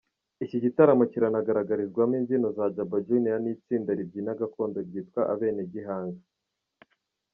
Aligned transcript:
Iki 0.45 0.57
gitaramo 0.63 1.03
kiranagaragarizwamo 1.11 2.13
imbyino 2.19 2.47
za 2.57 2.65
Jabba 2.75 2.97
Junior 3.07 3.37
n’itsinda 3.41 3.91
ribyina 3.99 4.31
gakondo 4.41 4.77
ryitwa 4.87 5.21
Abenegihanga. 5.33 6.21